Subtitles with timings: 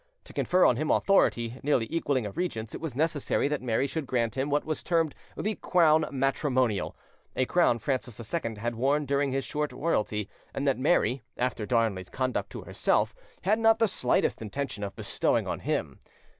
[0.23, 4.07] To confer on him authority nearly equalling a regent's, it was necessary that Mary should
[4.07, 9.45] grant him what was termed the crown matrimonial—a crown Francis II had worn during his
[9.45, 14.83] short royalty, and that Mary, after Darnley's conduct to herself, had not the slightest intention
[14.83, 15.99] of bestowing on him.